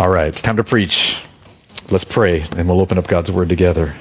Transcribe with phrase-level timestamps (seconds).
[0.00, 1.22] All right, it's time to preach.
[1.90, 3.94] Let's pray, and we'll open up God's Word together.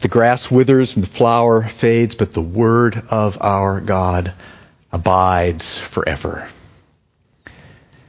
[0.00, 4.34] The grass withers and the flower fades, but the Word of our God
[4.92, 6.46] abides forever.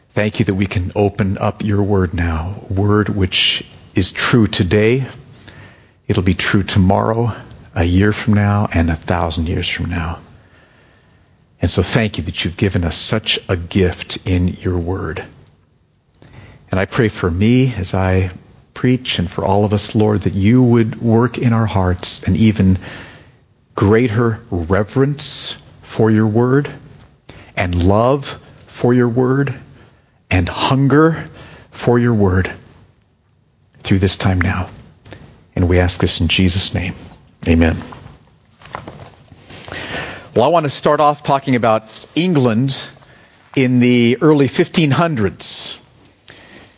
[0.09, 3.65] Thank you that we can open up your Word now, Word which
[3.95, 5.07] is true today.
[6.05, 7.33] It'll be true tomorrow,
[7.73, 10.19] a year from now, and a thousand years from now.
[11.61, 15.23] And so thank you that you've given us such a gift in your word.
[16.71, 18.31] And I pray for me as I
[18.73, 22.35] preach and for all of us, Lord, that you would work in our hearts an
[22.35, 22.77] even
[23.73, 26.71] greater reverence for your word
[27.55, 29.57] and love for your word
[30.29, 31.25] and hunger
[31.71, 32.51] for your word
[33.79, 34.69] through this time now.
[35.55, 36.95] And we ask this in Jesus' name.
[37.47, 37.81] Amen.
[40.35, 42.85] Well, I want to start off talking about England
[43.55, 45.77] in the early 1500s.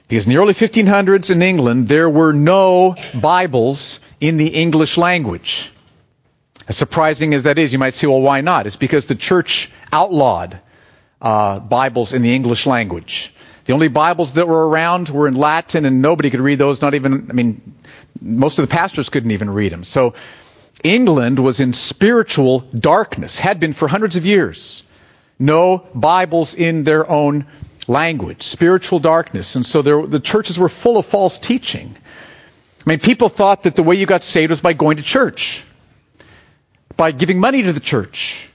[0.08, 5.72] Because in the early 1500s in England, there were no Bibles in the English language.
[6.68, 8.68] As surprising as that is, you might say, well, why not?
[8.68, 10.60] It's because the church outlawed
[11.20, 13.34] uh, Bibles in the English language.
[13.66, 16.84] The only Bibles that were around were in Latin, and nobody could read those.
[16.84, 17.74] Not even, I mean,
[18.22, 19.84] most of the pastors couldn't even read them.
[19.84, 20.14] So
[20.84, 24.84] England was in spiritual darkness, had been for hundreds of years.
[25.40, 27.46] No Bibles in their own
[27.88, 29.56] language, spiritual darkness.
[29.56, 31.96] And so there, the churches were full of false teaching.
[32.86, 35.64] I mean, people thought that the way you got saved was by going to church,
[36.96, 38.50] by giving money to the church,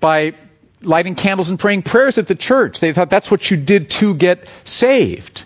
[0.00, 0.34] by
[0.82, 2.80] lighting candles and praying prayers at the church.
[2.80, 5.44] They thought that's what you did to get saved.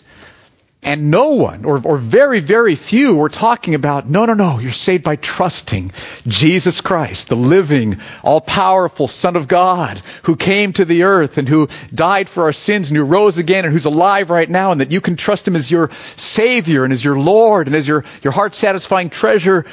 [0.85, 4.73] And no one, or, or very, very few, were talking about, no, no, no, you're
[4.73, 5.93] saved by trusting
[6.27, 11.49] Jesus Christ, the living, all powerful Son of God, who came to the earth and
[11.49, 14.81] who died for our sins and who rose again and who's alive right now, and
[14.81, 18.05] that you can trust him as your Savior and as your Lord and as your,
[18.23, 19.67] your heart satisfying treasure.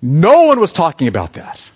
[0.00, 1.68] No one was talking about that.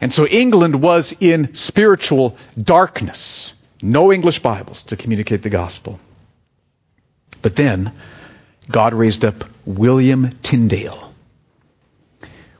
[0.00, 3.54] And so England was in spiritual darkness.
[3.80, 6.00] No English Bibles to communicate the gospel.
[7.42, 7.92] But then,
[8.70, 11.12] God raised up William Tyndale.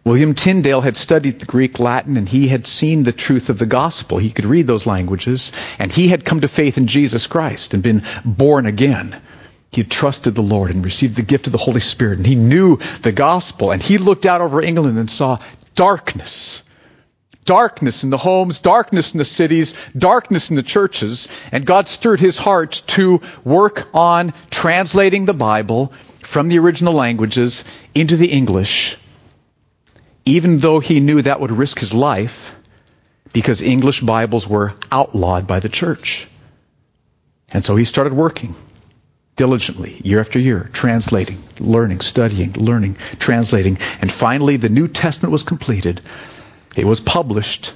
[0.05, 3.67] William Tyndale had studied the Greek, Latin, and he had seen the truth of the
[3.67, 4.19] gospel.
[4.19, 5.51] He could read those languages,
[5.81, 9.21] and he had come to faith in Jesus Christ and been born again.
[9.73, 12.37] He had trusted the Lord and received the gift of the Holy Spirit, and he
[12.37, 15.41] knew the gospel, and he looked out over England and saw
[15.75, 16.63] darkness
[17.47, 22.21] darkness in the homes, darkness in the cities, darkness in the churches, and God stirred
[22.21, 25.93] his heart to work on translating the Bible
[26.23, 27.65] from the original languages
[27.95, 28.99] into the English,
[30.25, 32.55] even though he knew that would risk his life
[33.33, 36.27] because English Bibles were outlawed by the church.
[37.53, 38.55] And so he started working
[39.37, 45.43] diligently, year after year, translating, learning, studying, learning, translating, and finally the New Testament was
[45.43, 46.01] completed
[46.77, 47.73] it was published,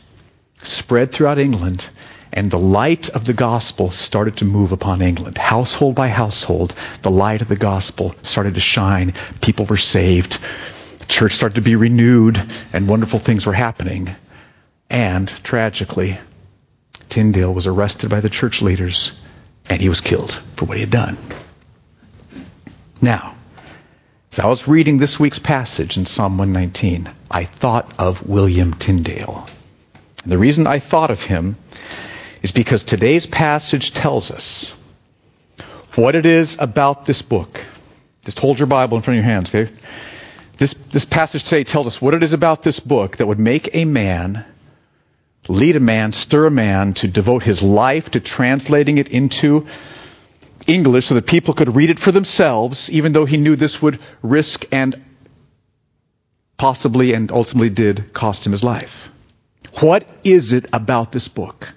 [0.62, 1.88] spread throughout England,
[2.33, 5.37] and the light of the gospel started to move upon England.
[5.38, 9.15] Household by household, the light of the gospel started to shine.
[9.41, 10.38] People were saved.
[10.99, 12.41] The church started to be renewed,
[12.72, 14.15] and wonderful things were happening.
[14.88, 16.19] And tragically,
[17.09, 19.12] Tyndale was arrested by the church leaders,
[19.69, 21.17] and he was killed for what he had done.
[23.03, 23.34] Now,
[24.32, 29.44] as I was reading this week's passage in Psalm 119, I thought of William Tyndale.
[30.22, 31.56] And the reason I thought of him
[32.40, 34.72] is because today's passage tells us
[35.96, 37.64] what it is about this book.
[38.24, 39.72] Just hold your Bible in front of your hands, okay?
[40.58, 43.70] This, this passage today tells us what it is about this book that would make
[43.74, 44.44] a man,
[45.48, 49.66] lead a man, stir a man to devote his life to translating it into
[50.66, 53.98] English so that people could read it for themselves, even though he knew this would
[54.22, 55.03] risk and
[56.56, 59.09] possibly and ultimately did cost him his life.
[59.81, 61.72] What is it about this book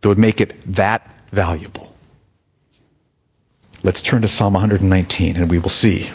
[0.00, 1.94] that would make it that valuable?
[3.82, 6.10] Let's turn to Psalm 119 and we will see.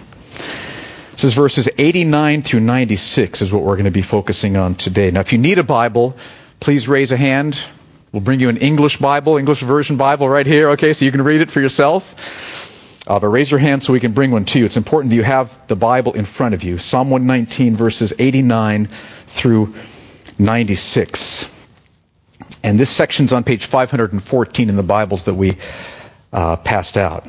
[1.13, 5.11] This is verses 89 through 96 is what we're going to be focusing on today.
[5.11, 6.17] Now, if you need a Bible,
[6.59, 7.57] please raise a hand.
[8.15, 11.21] We'll bring you an English Bible, English version Bible right here, okay, so you can
[11.21, 13.05] read it for yourself.
[13.05, 14.63] Uh, but raise your hand so we can bring one to you.
[14.63, 16.77] It's important that you have the Bible in front of you.
[16.77, 18.87] Psalm 119, verses 89
[19.27, 19.75] through
[20.39, 21.53] 96.
[22.63, 25.57] And this section's on page 514 in the Bibles that we
[26.31, 27.27] uh, passed out.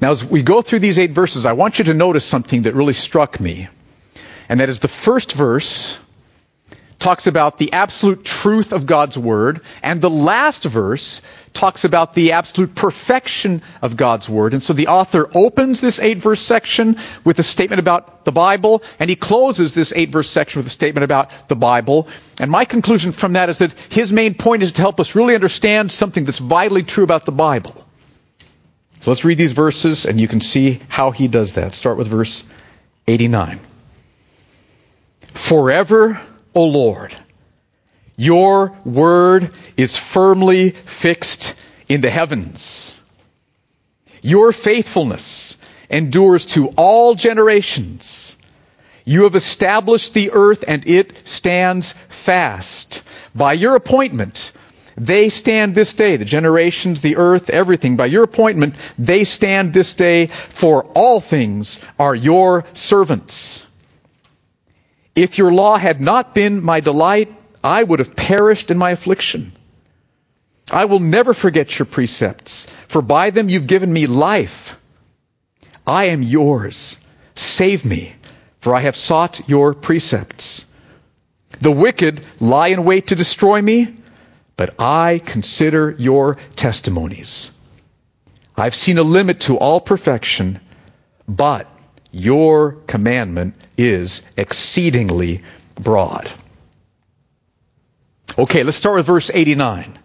[0.00, 2.74] Now, as we go through these eight verses, I want you to notice something that
[2.74, 3.68] really struck me.
[4.48, 6.00] And that is the first verse
[6.98, 11.20] talks about the absolute truth of God's Word, and the last verse
[11.52, 14.52] talks about the absolute perfection of God's Word.
[14.52, 18.82] And so the author opens this eight verse section with a statement about the Bible,
[18.98, 22.08] and he closes this eight verse section with a statement about the Bible.
[22.40, 25.34] And my conclusion from that is that his main point is to help us really
[25.34, 27.84] understand something that's vitally true about the Bible.
[29.00, 31.74] So let's read these verses, and you can see how he does that.
[31.74, 32.48] Start with verse
[33.06, 33.60] 89.
[35.34, 36.20] Forever,
[36.56, 37.14] O Lord,
[38.16, 41.54] your word is firmly fixed
[41.86, 42.98] in the heavens.
[44.22, 45.58] Your faithfulness
[45.90, 48.36] endures to all generations.
[49.04, 53.02] You have established the earth and it stands fast.
[53.34, 54.50] By your appointment,
[54.96, 57.96] they stand this day, the generations, the earth, everything.
[57.96, 63.65] By your appointment, they stand this day, for all things are your servants.
[65.16, 67.34] If your law had not been my delight,
[67.64, 69.52] I would have perished in my affliction.
[70.70, 74.76] I will never forget your precepts, for by them you've given me life.
[75.86, 76.96] I am yours.
[77.34, 78.14] Save me,
[78.60, 80.66] for I have sought your precepts.
[81.60, 83.94] The wicked lie in wait to destroy me,
[84.56, 87.50] but I consider your testimonies.
[88.56, 90.60] I've seen a limit to all perfection,
[91.28, 91.68] but
[92.16, 95.42] your commandment is exceedingly
[95.74, 96.30] broad.
[98.38, 99.98] Okay, let's start with verse 89.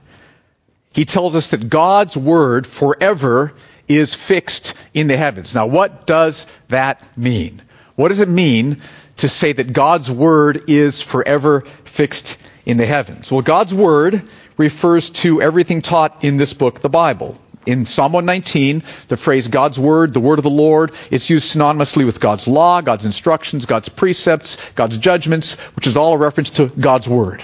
[0.93, 3.53] He tells us that God's word forever
[3.87, 5.55] is fixed in the heavens.
[5.55, 7.61] Now, what does that mean?
[7.95, 8.81] What does it mean
[9.17, 13.31] to say that God's word is forever fixed in the heavens?
[13.31, 17.37] Well, God's word refers to everything taught in this book, the Bible.
[17.65, 22.05] In Psalm 119, the phrase God's word, the word of the Lord, it's used synonymously
[22.05, 26.67] with God's law, God's instructions, God's precepts, God's judgments, which is all a reference to
[26.67, 27.43] God's word.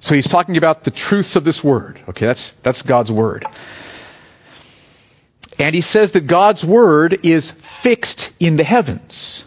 [0.00, 2.00] So he's talking about the truths of this word.
[2.08, 3.46] Okay, that's, that's God's word.
[5.58, 9.44] And he says that God's word is fixed in the heavens.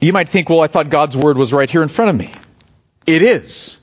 [0.00, 2.32] You might think, well, I thought God's word was right here in front of me.
[3.06, 3.78] It is.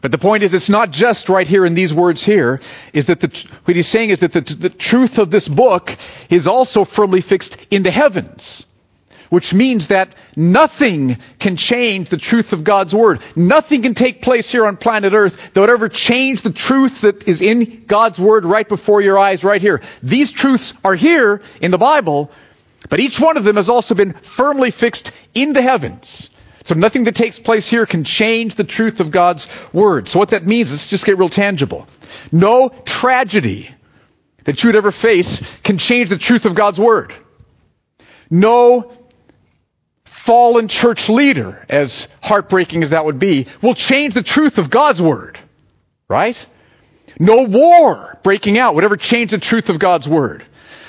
[0.00, 2.60] But the point is, it's not just right here in these words here,
[2.92, 5.94] is that the, what he's saying is that the, the truth of this book
[6.30, 8.66] is also firmly fixed in the heavens
[9.30, 13.20] which means that nothing can change the truth of God's Word.
[13.34, 17.26] Nothing can take place here on planet Earth that would ever change the truth that
[17.26, 19.80] is in God's Word right before your eyes right here.
[20.02, 22.30] These truths are here in the Bible,
[22.88, 26.28] but each one of them has also been firmly fixed in the heavens.
[26.64, 30.08] So nothing that takes place here can change the truth of God's Word.
[30.08, 31.86] So what that means, let's just get real tangible.
[32.30, 33.74] No tragedy
[34.44, 37.14] that you would ever face can change the truth of God's Word.
[38.30, 38.92] No
[40.04, 45.00] fallen church leader, as heartbreaking as that would be, will change the truth of God's
[45.00, 45.38] word.
[46.08, 46.46] Right?
[47.18, 50.44] No war breaking out would ever change the truth of God's word.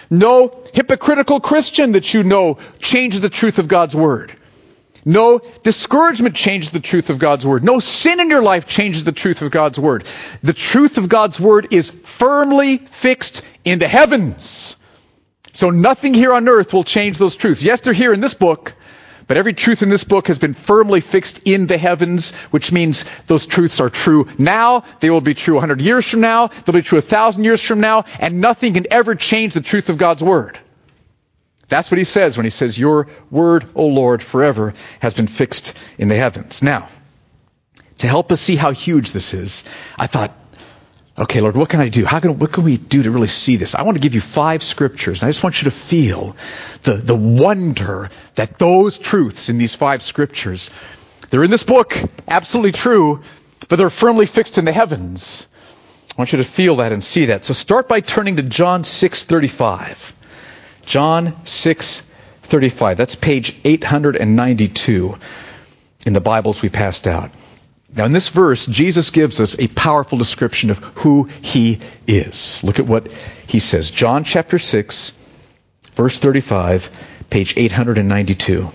[0.09, 4.35] No hypocritical Christian that you know changes the truth of God's word.
[5.05, 7.63] No discouragement changes the truth of God's word.
[7.63, 10.03] No sin in your life changes the truth of God's word.
[10.43, 14.75] The truth of God's word is firmly fixed in the heavens.
[15.53, 17.63] So nothing here on earth will change those truths.
[17.63, 18.73] Yes, they're here in this book,
[19.27, 23.05] but every truth in this book has been firmly fixed in the heavens, which means
[23.27, 24.83] those truths are true now.
[24.99, 26.47] They will be true 100 years from now.
[26.47, 28.05] They'll be true 1,000 years from now.
[28.19, 30.59] And nothing can ever change the truth of God's Word.
[31.71, 35.73] That's what he says when he says, Your Word, O Lord, forever has been fixed
[35.97, 36.61] in the heavens.
[36.61, 36.89] Now,
[37.99, 39.63] to help us see how huge this is,
[39.97, 40.35] I thought,
[41.17, 42.03] Okay, Lord, what can I do?
[42.03, 43.73] How can, what can we do to really see this?
[43.73, 46.35] I want to give you five scriptures, and I just want you to feel
[46.83, 50.71] the, the wonder that those truths in these five scriptures,
[51.29, 51.97] they're in this book,
[52.27, 53.21] absolutely true,
[53.69, 55.47] but they're firmly fixed in the heavens.
[56.11, 57.45] I want you to feel that and see that.
[57.45, 60.13] So start by turning to John 6:35.
[60.85, 62.97] John 6:35.
[62.97, 65.17] That's page 892
[66.05, 67.31] in the Bibles we passed out.
[67.93, 72.63] Now, in this verse, Jesus gives us a powerful description of who he is.
[72.63, 73.11] Look at what
[73.47, 73.91] he says.
[73.91, 75.11] John chapter 6,
[75.95, 76.89] verse 35,
[77.29, 78.71] page 892.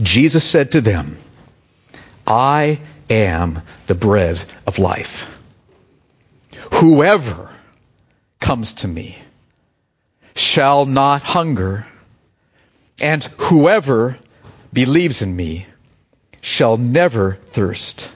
[0.00, 1.18] Jesus said to them,
[2.26, 5.38] I am the bread of life.
[6.74, 7.50] Whoever
[8.40, 9.18] comes to me
[10.38, 11.86] shall not hunger,
[13.00, 14.16] and whoever
[14.72, 15.66] believes in me
[16.40, 18.10] shall never thirst.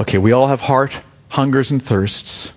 [0.00, 0.98] Okay, we all have heart
[1.28, 2.52] hungers and thirsts,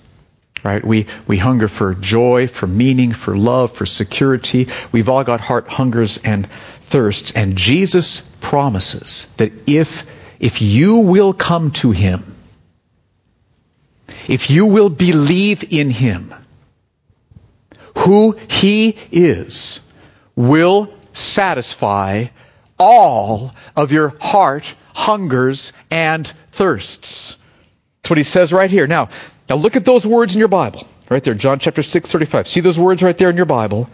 [0.64, 0.84] right?
[0.84, 4.70] We, we hunger for joy, for meaning, for love, for security.
[4.92, 7.34] We've all got heart hungers and thirsts.
[7.34, 10.06] And Jesus promises that if,
[10.40, 12.36] if you will come to Him,
[14.30, 16.34] if you will believe in Him,
[17.98, 19.80] who He is
[20.36, 22.26] will satisfy
[22.78, 27.36] all of your heart hungers and thirsts.
[28.02, 28.88] That's what he says right here.
[28.88, 29.10] Now,
[29.50, 30.88] now look at those words in your Bible.
[31.10, 32.48] Right there, John chapter 6, 35.
[32.48, 33.90] See those words right there in your Bible.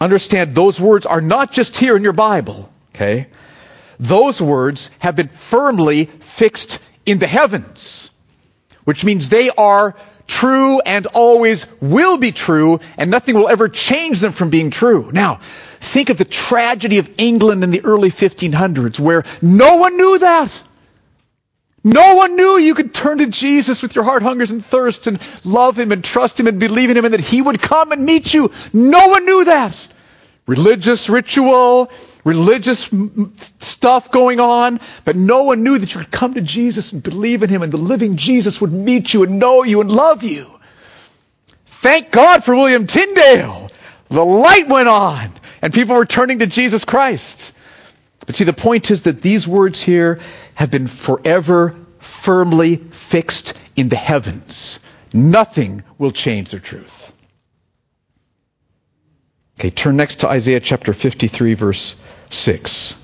[0.00, 3.28] Understand those words are not just here in your Bible, okay?
[3.98, 8.10] Those words have been firmly fixed in the heavens,
[8.84, 9.94] which means they are
[10.26, 15.10] true and always will be true, and nothing will ever change them from being true.
[15.12, 15.40] Now,
[15.80, 20.62] think of the tragedy of England in the early 1500s, where no one knew that.
[21.86, 25.20] No one knew you could turn to Jesus with your heart hungers and thirsts and
[25.44, 28.06] love Him and trust Him and believe in Him and that He would come and
[28.06, 28.50] meet you.
[28.72, 29.88] No one knew that.
[30.46, 31.90] Religious ritual,
[32.22, 32.90] religious
[33.60, 37.42] stuff going on, but no one knew that you could come to Jesus and believe
[37.42, 40.50] in Him and the living Jesus would meet you and know you and love you.
[41.66, 43.68] Thank God for William Tyndale.
[44.08, 45.32] The light went on
[45.62, 47.52] and people were turning to Jesus Christ.
[48.26, 50.20] But see, the point is that these words here
[50.54, 54.78] have been forever firmly fixed in the heavens.
[55.14, 57.13] Nothing will change their truth.
[59.58, 63.00] Okay, turn next to Isaiah chapter 53, verse 6.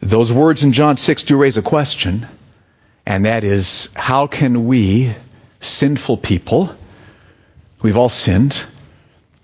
[0.00, 2.26] Those words in John 6 do raise a question,
[3.04, 5.14] and that is how can we,
[5.60, 6.74] sinful people,
[7.82, 8.64] we've all sinned,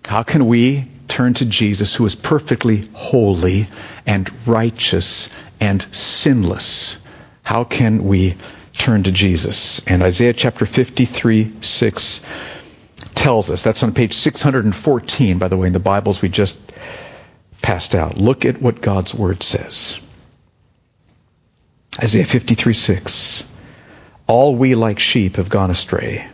[0.05, 3.69] how can we turn to Jesus who is perfectly holy
[4.07, 6.99] and righteous and sinless.
[7.43, 8.37] How can we
[8.77, 9.87] turn to Jesus?
[9.87, 12.27] And Isaiah chapter 53, 6
[13.25, 13.63] tells us.
[13.63, 16.75] That's on page 614, by the way, in the Bibles we just
[17.63, 18.19] passed out.
[18.19, 19.99] Look at what God's Word says.
[21.99, 23.51] Isaiah 53, 6.
[24.27, 26.29] All we like sheep have gone astray.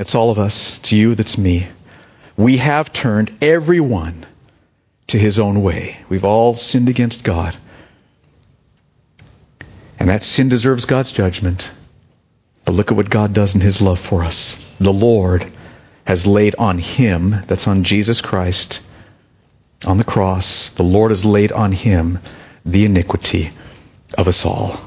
[0.00, 0.78] It's all of us.
[0.78, 1.68] It's you, that's me.
[2.36, 4.26] We have turned everyone
[5.08, 5.98] to his own way.
[6.08, 7.56] We've all sinned against God.
[10.00, 11.70] And that sin deserves God's judgment.
[12.64, 14.64] But look at what God does in his love for us.
[14.78, 15.46] The Lord
[16.04, 18.80] has laid on him, that's on Jesus Christ,
[19.86, 22.18] on the cross, the Lord has laid on him
[22.64, 23.50] the iniquity
[24.16, 24.80] of us all.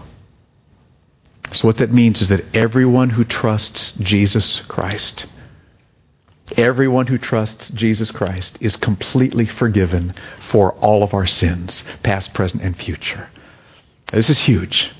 [1.51, 5.25] So what that means is that everyone who trusts Jesus Christ,
[6.57, 12.63] everyone who trusts Jesus Christ is completely forgiven for all of our sins, past, present,
[12.63, 13.27] and future.
[14.07, 14.91] This is huge.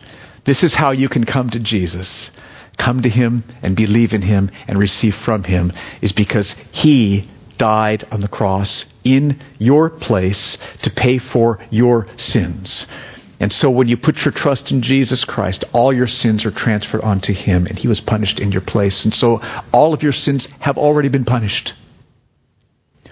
[0.44, 2.32] This is how you can come to Jesus.
[2.78, 8.06] Come to Him and believe in Him and receive from Him is because He died
[8.12, 12.88] on the cross in your place to pay for your sins.
[13.40, 17.02] And so when you put your trust in Jesus Christ, all your sins are transferred
[17.02, 19.06] onto Him, and He was punished in your place.
[19.06, 21.74] And so all of your sins have already been punished,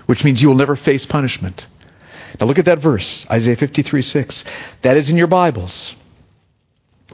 [0.06, 1.66] which means you will never face punishment.
[2.40, 4.46] Now look at that verse, Isaiah 53 6.
[4.84, 5.96] That is in your Bibles.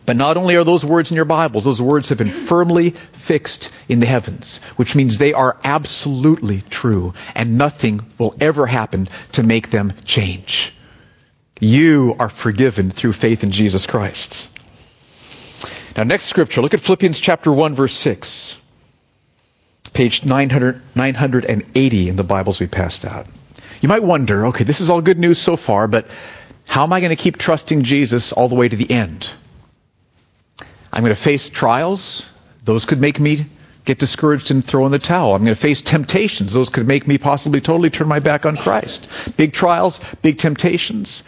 [0.05, 3.71] But not only are those words in your Bibles, those words have been firmly fixed
[3.89, 9.43] in the heavens, which means they are absolutely true, and nothing will ever happen to
[9.43, 10.73] make them change.
[11.59, 14.49] You are forgiven through faith in Jesus Christ.
[15.97, 18.57] Now, next scripture, look at Philippians chapter 1, verse 6.
[19.93, 23.27] Page 900, 980 in the Bibles we passed out.
[23.79, 26.07] You might wonder, okay, this is all good news so far, but
[26.67, 29.31] how am I going to keep trusting Jesus all the way to the end?
[30.95, 32.25] I'm going to face trials.
[32.63, 33.47] Those could make me
[33.83, 35.35] get discouraged and throw in the towel.
[35.35, 36.53] I'm going to face temptations.
[36.53, 39.09] Those could make me possibly totally turn my back on Christ.
[39.35, 41.23] Big trials, big temptations.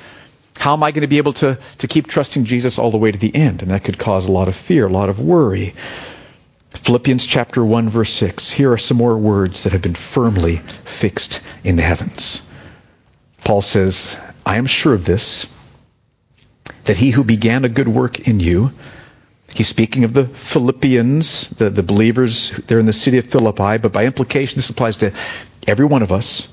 [0.58, 3.12] How am I going to be able to, to keep trusting Jesus all the way
[3.12, 3.62] to the end?
[3.62, 5.76] And that could cause a lot of fear, a lot of worry.
[6.70, 8.52] Philippians chapter 1 verse 6.
[8.52, 12.48] Here are some more words that have been firmly fixed in the heavens.
[13.44, 15.46] Paul says, I am sure of this,
[16.86, 18.72] that he who began a good work in you,
[19.58, 23.92] he's speaking of the Philippians, the, the believers there in the city of Philippi, but
[23.92, 25.14] by implication this applies to
[25.66, 26.48] every one of us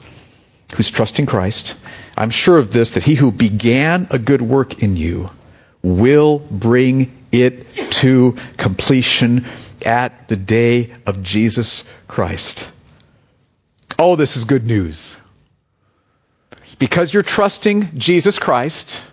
[0.75, 1.77] who's trusting Christ.
[2.17, 5.31] I'm sure of this, that he who began a good work in you
[5.83, 9.45] will bring it to completion
[9.85, 12.71] at the day of Jesus Christ.
[13.99, 15.17] Oh, this is good news.
[16.79, 19.05] Because you're trusting Jesus Christ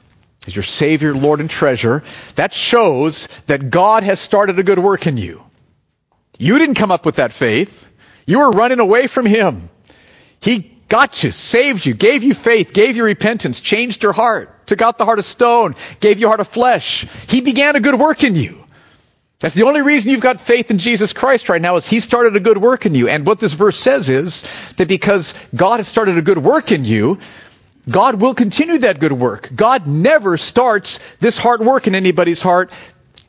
[0.47, 2.03] as your Savior, Lord, and treasure,
[2.35, 5.41] that shows that God has started a good work in you.
[6.39, 7.87] You didn't come up with that faith.
[8.25, 9.69] You were running away from Him.
[10.39, 14.81] He got you, saved you, gave you faith, gave you repentance, changed your heart, took
[14.81, 17.05] out the heart of stone, gave you heart of flesh.
[17.27, 18.61] He began a good work in you.
[19.39, 22.35] That's the only reason you've got faith in Jesus Christ right now is He started
[22.35, 23.07] a good work in you.
[23.07, 24.43] And what this verse says is
[24.77, 27.19] that because God has started a good work in you,
[27.89, 29.49] God will continue that good work.
[29.53, 32.71] God never starts this hard work in anybody's heart,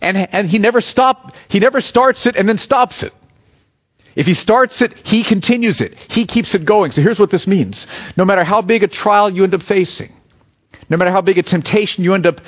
[0.01, 3.13] and, and He never stop, He never starts it and then stops it.
[4.15, 5.95] If He starts it, He continues it.
[6.11, 6.91] He keeps it going.
[6.91, 7.87] So here's what this means.
[8.17, 10.13] No matter how big a trial you end up facing,
[10.89, 12.41] no matter how big a temptation you end up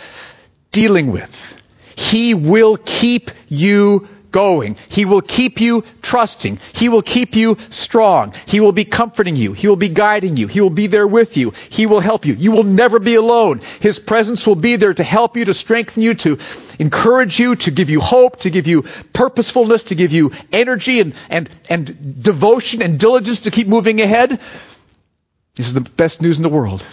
[0.73, 1.63] dealing with,
[1.97, 4.77] he will keep you going.
[4.89, 6.59] He will keep you trusting.
[6.75, 8.35] He will keep you strong.
[8.47, 9.53] He will be comforting you.
[9.53, 10.49] He will be guiding you.
[10.49, 11.53] He will be there with you.
[11.71, 12.35] He will help you.
[12.35, 13.61] You will never be alone.
[13.81, 16.39] His presence will be there to help you, to strengthen you, to
[16.81, 21.15] encourage you, to give you hope, to give you purposefulness, to give you energy and,
[21.31, 24.41] and, and devotion and diligence to keep moving ahead.
[25.55, 26.85] This is the best news in the world.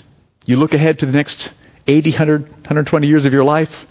[0.45, 1.51] You look ahead to the next
[1.87, 3.87] 80, 100, 120 years of your life,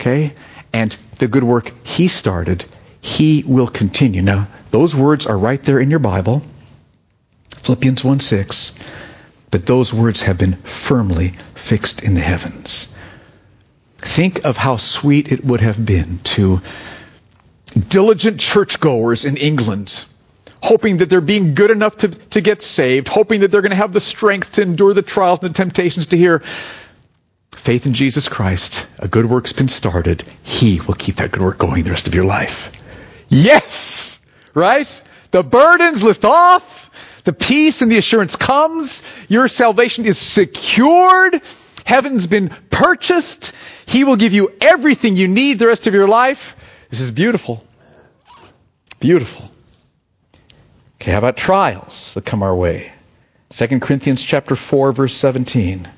[0.00, 0.32] okay?
[0.74, 2.64] and the good work he started,
[3.04, 4.22] he will continue.
[4.22, 6.42] Now, those words are right there in your Bible.
[7.58, 8.78] Philippians 1 6.
[9.50, 12.92] But those words have been firmly fixed in the heavens.
[13.98, 16.62] Think of how sweet it would have been to
[17.88, 20.02] diligent churchgoers in England,
[20.62, 23.76] hoping that they're being good enough to, to get saved, hoping that they're going to
[23.76, 26.42] have the strength to endure the trials and the temptations to hear,
[27.52, 30.24] faith in Jesus Christ, a good work's been started.
[30.42, 32.80] He will keep that good work going the rest of your life.
[33.28, 34.18] Yes!
[34.54, 35.02] Right?
[35.30, 37.22] The burdens lift off.
[37.24, 39.02] The peace and the assurance comes.
[39.28, 41.40] Your salvation is secured.
[41.84, 43.52] Heaven's been purchased.
[43.86, 46.56] He will give you everything you need the rest of your life.
[46.90, 47.64] This is beautiful.
[49.00, 49.50] Beautiful.
[51.00, 52.92] Okay, how about trials that come our way?
[53.50, 55.88] 2 Corinthians chapter 4 verse 17.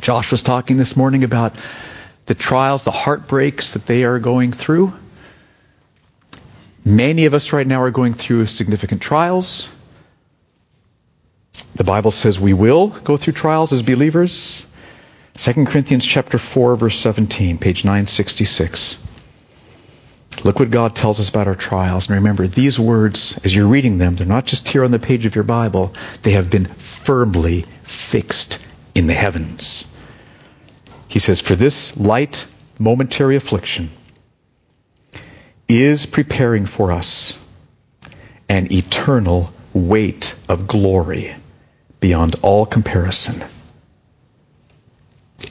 [0.00, 1.54] Josh was talking this morning about
[2.26, 4.92] the trials, the heartbreaks that they are going through.
[6.84, 9.68] Many of us right now are going through significant trials.
[11.74, 14.66] The Bible says we will go through trials as believers.
[15.34, 19.02] 2 Corinthians chapter 4 verse 17, page 966.
[20.44, 22.08] Look what God tells us about our trials.
[22.08, 25.26] And remember, these words, as you're reading them, they're not just here on the page
[25.26, 25.92] of your Bible.
[26.22, 28.64] They have been firmly fixed
[28.94, 29.92] in the heavens.
[31.08, 32.46] He says, For this light
[32.78, 33.90] momentary affliction
[35.70, 37.38] is preparing for us
[38.48, 41.34] an eternal weight of glory
[42.00, 43.44] beyond all comparison.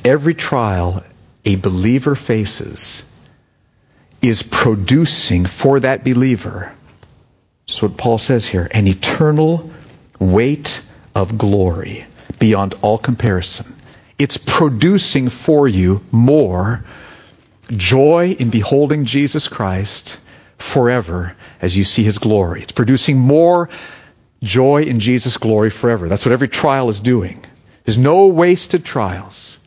[0.04, 1.04] Every trial
[1.46, 3.04] a believer faces
[4.22, 6.74] is producing for that believer,
[7.68, 9.72] that's what Paul says here, an eternal
[10.20, 10.82] weight
[11.16, 12.06] of glory
[12.40, 13.76] beyond all comparison
[14.20, 16.84] it's producing for you more
[17.72, 20.20] joy in beholding Jesus Christ
[20.58, 22.62] forever as you see his glory.
[22.62, 23.70] It's producing more
[24.42, 26.08] joy in Jesus' glory forever.
[26.08, 27.44] That's what every trial is doing.
[27.86, 29.58] There's no wasted trials.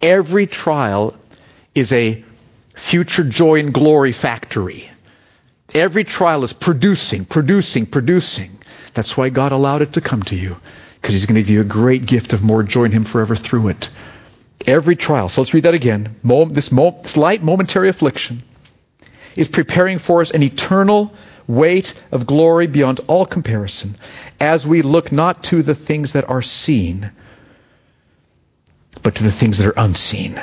[0.00, 1.14] Every trial
[1.74, 2.24] is a
[2.74, 4.90] future joy and glory factory.
[5.74, 8.58] Every trial is producing, producing, producing.
[8.94, 10.56] That's why God allowed it to come to you
[11.00, 13.36] because he's going to give you a great gift of more joy in him forever
[13.36, 13.90] through it.
[14.68, 16.16] Every trial, so let's read that again.
[16.22, 18.42] This, this light momentary affliction
[19.34, 21.14] is preparing for us an eternal
[21.46, 23.96] weight of glory beyond all comparison
[24.38, 27.10] as we look not to the things that are seen,
[29.02, 30.38] but to the things that are unseen.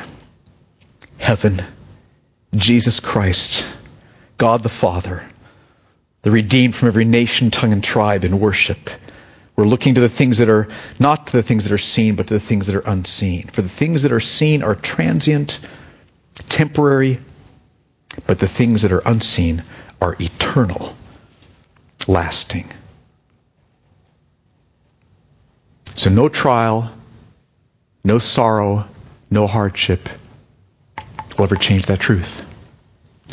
[1.20, 1.64] Heaven,
[2.56, 3.64] Jesus Christ,
[4.40, 5.24] God the Father,
[6.24, 8.90] the redeemed from every nation, tongue, and tribe in worship
[9.56, 10.68] we're looking to the things that are
[11.00, 13.48] not to the things that are seen, but to the things that are unseen.
[13.48, 15.60] For the things that are seen are transient,
[16.50, 17.20] temporary,
[18.28, 19.64] but the things that are unseen
[20.02, 20.96] are eternal,
[22.08, 22.70] lasting.
[25.96, 26.92] So no trial,
[28.04, 28.86] no sorrow,
[29.32, 30.10] no hardship
[31.38, 32.46] will ever change that truth.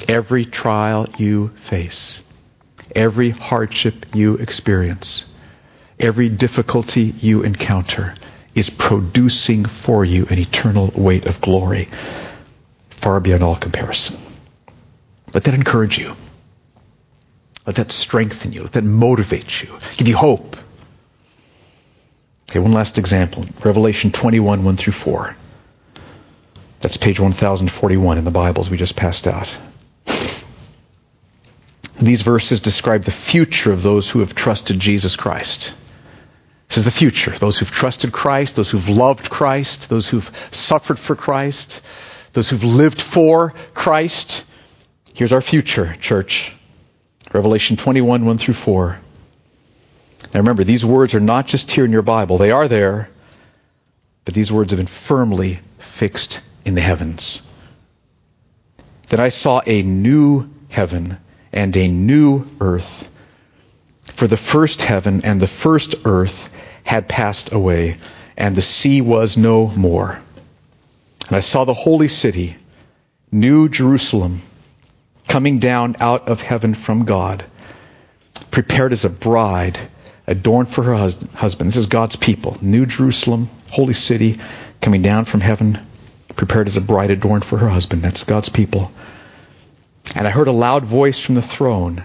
[0.08, 2.22] Every trial you face,
[2.94, 5.32] every hardship you experience,
[6.02, 8.14] every difficulty you encounter
[8.54, 11.88] is producing for you an eternal weight of glory
[12.90, 14.20] far beyond all comparison.
[15.32, 16.14] Let that encourage you.
[17.66, 18.62] Let that strengthen you.
[18.62, 19.78] Let that motivate you.
[19.96, 20.56] Give you hope.
[22.50, 23.46] Okay, one last example.
[23.64, 25.36] Revelation 21, 1 through 4.
[26.80, 29.56] That's page 1041 in the Bibles we just passed out.
[32.00, 35.74] these verses describe the future of those who have trusted Jesus Christ.
[36.72, 37.32] This is the future.
[37.32, 41.82] Those who've trusted Christ, those who've loved Christ, those who've suffered for Christ,
[42.32, 44.42] those who've lived for Christ.
[45.12, 46.50] Here's our future, church.
[47.30, 48.98] Revelation 21, 1 through 4.
[50.32, 52.38] Now remember, these words are not just here in your Bible.
[52.38, 53.10] They are there,
[54.24, 57.46] but these words have been firmly fixed in the heavens.
[59.10, 61.18] Then I saw a new heaven
[61.52, 63.10] and a new earth.
[64.14, 66.48] For the first heaven and the first earth
[66.84, 67.98] had passed away,
[68.36, 70.20] and the sea was no more.
[71.28, 72.56] And I saw the holy city,
[73.30, 74.42] New Jerusalem,
[75.28, 77.44] coming down out of heaven from God,
[78.50, 79.78] prepared as a bride,
[80.26, 81.68] adorned for her hus- husband.
[81.68, 82.56] This is God's people.
[82.60, 84.38] New Jerusalem, holy city,
[84.80, 85.78] coming down from heaven,
[86.36, 88.02] prepared as a bride adorned for her husband.
[88.02, 88.90] That's God's people.
[90.14, 92.02] And I heard a loud voice from the throne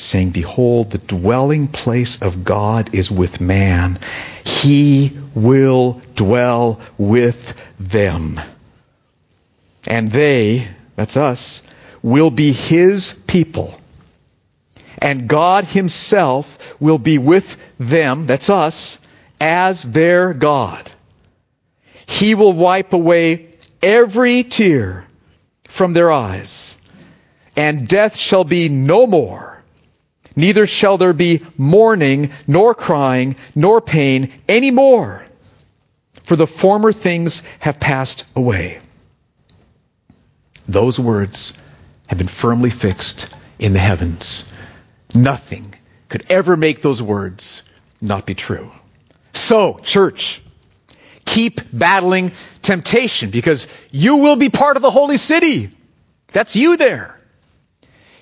[0.00, 3.98] saying, Behold, the dwelling place of God is with man.
[4.44, 8.40] He will dwell with them.
[9.86, 11.62] And they, that's us,
[12.02, 13.78] will be his people.
[15.00, 18.98] And God himself will be with them, that's us,
[19.40, 20.90] as their God.
[22.06, 25.06] He will wipe away every tear
[25.64, 26.80] from their eyes,
[27.56, 29.49] and death shall be no more.
[30.40, 35.22] Neither shall there be mourning, nor crying, nor pain any more,
[36.22, 38.80] for the former things have passed away.
[40.66, 41.58] Those words
[42.06, 44.50] have been firmly fixed in the heavens.
[45.14, 45.74] Nothing
[46.08, 47.62] could ever make those words
[48.00, 48.72] not be true.
[49.34, 50.42] So, church,
[51.26, 55.68] keep battling temptation because you will be part of the holy city.
[56.28, 57.19] That's you there.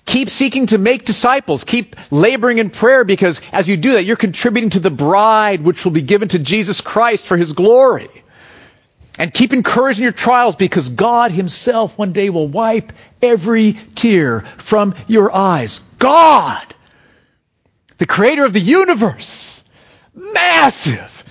[0.08, 1.64] Keep seeking to make disciples.
[1.64, 5.84] Keep laboring in prayer because as you do that, you're contributing to the bride which
[5.84, 8.08] will be given to Jesus Christ for his glory.
[9.18, 14.94] And keep encouraging your trials because God himself one day will wipe every tear from
[15.08, 15.80] your eyes.
[15.98, 16.64] God!
[17.98, 19.62] The creator of the universe.
[20.14, 21.22] Massive.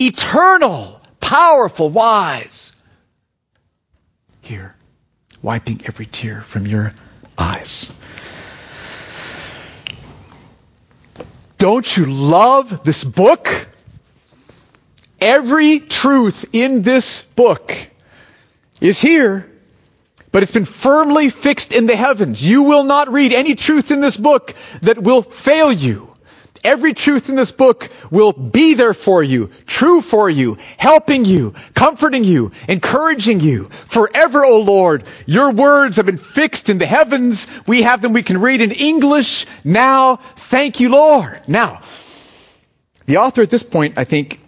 [0.00, 1.00] Eternal.
[1.20, 1.90] Powerful.
[1.90, 2.72] Wise.
[4.40, 4.74] Here.
[5.42, 6.92] Wiping every tear from your
[7.38, 7.92] eyes.
[11.58, 13.66] Don't you love this book?
[15.20, 17.74] Every truth in this book
[18.80, 19.50] is here,
[20.30, 22.46] but it's been firmly fixed in the heavens.
[22.46, 26.05] You will not read any truth in this book that will fail you.
[26.66, 31.54] Every truth in this book will be there for you, true for you, helping you,
[31.74, 33.70] comforting you, encouraging you.
[33.86, 37.46] Forever, O Lord, your words have been fixed in the heavens.
[37.68, 40.16] We have them we can read in English now.
[40.16, 41.40] Thank you, Lord.
[41.46, 41.82] Now,
[43.04, 44.40] the author at this point, I think,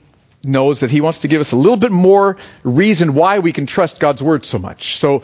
[0.42, 3.66] knows that he wants to give us a little bit more reason why we can
[3.66, 4.96] trust God's word so much.
[4.96, 5.22] So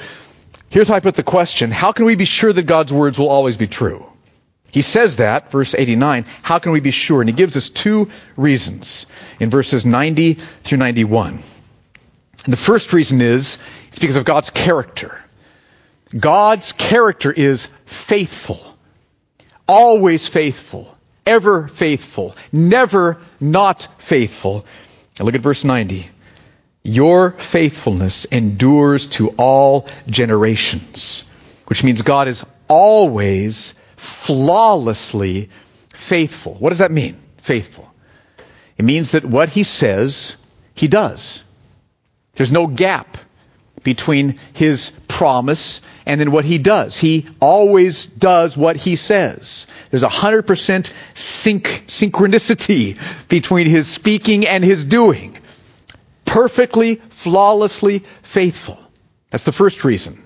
[0.71, 1.73] here's how I put the question.
[1.73, 4.07] How can we be sure that God's words will always be true?
[4.75, 7.23] He says that, verse 89, how can we be sure?
[7.23, 9.07] And he gives us two reasons
[9.39, 11.39] in verses 90 through 91.
[12.45, 15.17] And the first reason is, it's because of God's character.
[16.19, 18.61] God's character is faithful.
[19.69, 20.93] Always faithful.
[21.25, 22.35] Ever faithful.
[22.51, 24.67] Never not faithful.
[25.21, 26.11] Now look at verse 90.
[26.83, 31.23] Your faithfulness endures to all generations.
[31.67, 35.51] Which means God is always flawlessly
[35.93, 36.55] faithful.
[36.55, 37.17] What does that mean?
[37.39, 37.93] Faithful.
[38.77, 40.37] It means that what he says,
[40.75, 41.43] he does.
[42.35, 43.17] There's no gap
[43.85, 46.99] between his promise and then what he does.
[46.99, 49.67] He always does what he says.
[49.91, 55.39] There's a hundred percent synch- synchronicity between his speaking and his doing.
[56.25, 58.79] Perfectly, flawlessly faithful.
[59.31, 60.24] That's the first reason.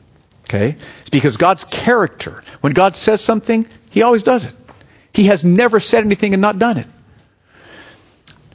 [0.48, 0.76] Okay?
[1.00, 4.54] It's because God's character, when God says something, He always does it.
[5.12, 6.86] He has never said anything and not done it.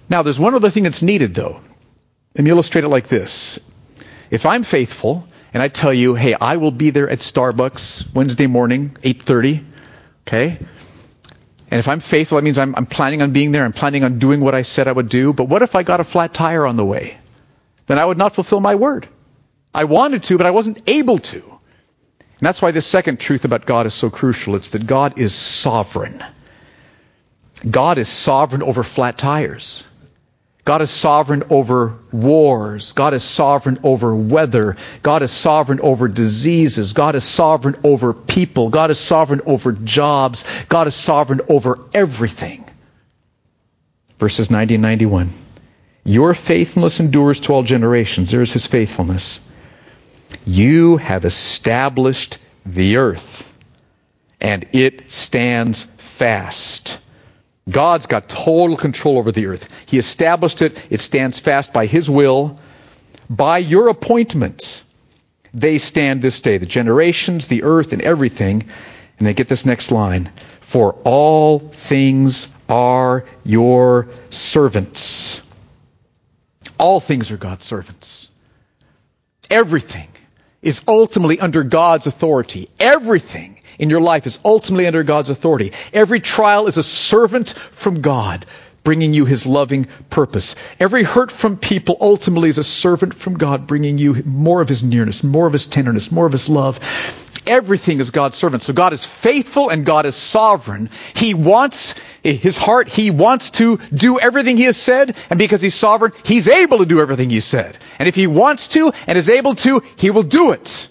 [0.09, 1.61] Now, there's one other thing that's needed, though.
[2.35, 3.59] Let me illustrate it like this.
[4.31, 8.47] If I'm faithful and I tell you, hey, I will be there at Starbucks Wednesday
[8.47, 9.63] morning, 8.30,
[10.25, 10.57] okay?
[11.69, 13.65] And if I'm faithful, that means I'm, I'm planning on being there.
[13.65, 15.33] I'm planning on doing what I said I would do.
[15.33, 17.17] But what if I got a flat tire on the way?
[17.85, 19.07] Then I would not fulfill my word.
[19.73, 21.59] I wanted to, but I wasn't able to.
[22.43, 24.55] And that's why this second truth about God is so crucial.
[24.55, 26.21] It's that God is sovereign.
[27.71, 29.85] God is sovereign over flat tires.
[30.65, 32.91] God is sovereign over wars.
[32.91, 34.75] God is sovereign over weather.
[35.01, 36.91] God is sovereign over diseases.
[36.91, 38.69] God is sovereign over people.
[38.69, 40.43] God is sovereign over jobs.
[40.67, 42.65] God is sovereign over everything.
[44.19, 45.29] Verses 90 and 91.
[46.03, 48.31] Your faithfulness endures to all generations.
[48.31, 49.39] There is his faithfulness.
[50.45, 53.51] You have established the earth,
[54.39, 56.99] and it stands fast.
[57.69, 59.69] God's got total control over the earth.
[59.85, 60.77] He established it.
[60.89, 62.59] It stands fast by His will.
[63.29, 64.83] By your appointment,
[65.53, 66.57] they stand this day.
[66.57, 68.69] The generations, the earth, and everything.
[69.17, 70.29] And they get this next line.
[70.59, 75.41] For all things are your servants.
[76.77, 78.29] All things are God's servants.
[79.49, 80.07] Everything
[80.63, 82.69] is ultimately under God's authority.
[82.79, 85.73] Everything in your life is ultimately under God's authority.
[85.91, 88.45] Every trial is a servant from God
[88.83, 90.55] bringing you his loving purpose.
[90.79, 94.83] Every hurt from people ultimately is a servant from God bringing you more of his
[94.83, 96.79] nearness, more of his tenderness, more of his love.
[97.45, 98.63] Everything is God's servant.
[98.63, 100.89] So God is faithful and God is sovereign.
[101.15, 105.75] He wants his heart, he wants to do everything he has said, and because he's
[105.75, 107.77] sovereign, he's able to do everything he said.
[107.99, 110.87] And if he wants to and is able to, he will do it.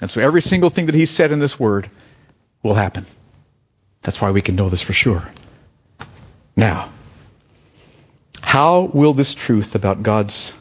[0.00, 1.88] And so every single thing that he said in this word
[2.62, 3.06] will happen.
[4.02, 5.22] That's why we can know this for sure.
[6.56, 6.90] Now,
[8.40, 10.52] how will this truth about God's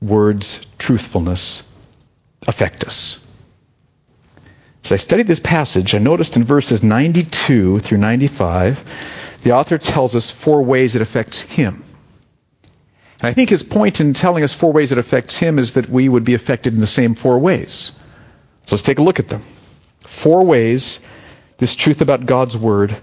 [0.00, 1.62] word's truthfulness
[2.46, 3.24] affect us?
[4.84, 8.84] As I studied this passage, I noticed in verses 92 through 95,
[9.42, 11.84] the author tells us four ways it affects him.
[13.20, 15.88] And I think his point in telling us four ways it affects him is that
[15.88, 17.92] we would be affected in the same four ways.
[18.66, 19.42] So let's take a look at them.
[20.00, 21.00] Four ways
[21.58, 22.96] this truth about God's Word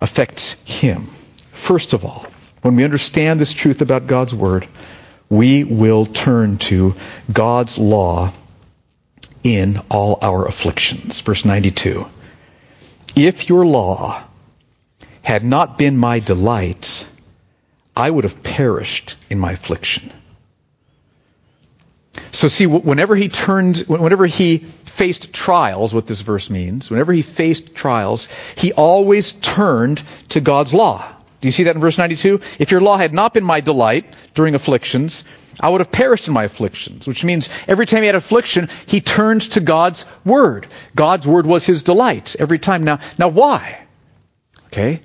[0.00, 1.08] affects him.
[1.52, 2.26] First of all,
[2.60, 4.66] when we understand this truth about God's Word,
[5.30, 6.94] we will turn to
[7.32, 8.32] God's law
[9.42, 11.20] in all our afflictions.
[11.20, 12.06] Verse 92.
[13.16, 14.22] If your law
[15.22, 17.06] had not been my delight,
[17.96, 20.12] I would have perished in my affliction.
[22.32, 27.22] So see, whenever he turned, whenever he faced trials, what this verse means, whenever he
[27.22, 31.04] faced trials, he always turned to God's law.
[31.40, 32.40] Do you see that in verse 92?
[32.58, 35.24] If your law had not been my delight during afflictions,
[35.58, 39.00] I would have perished in my afflictions, which means every time he had affliction, he
[39.00, 40.66] turned to God's word.
[40.94, 42.84] God's word was his delight every time.
[42.84, 43.80] Now, now why?
[44.66, 45.00] Okay?